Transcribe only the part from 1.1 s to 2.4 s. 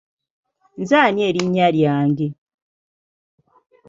erinnya lyange?